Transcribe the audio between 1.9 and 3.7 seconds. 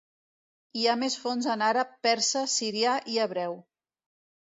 persa, sirià i hebreu.